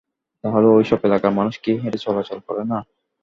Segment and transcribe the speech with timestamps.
[0.43, 2.79] তাহলে ওই সব এলাকার মানুষ কি হেঁটে চলাচল করে না?